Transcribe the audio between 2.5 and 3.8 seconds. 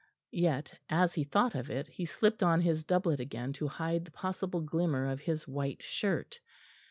his doublet again to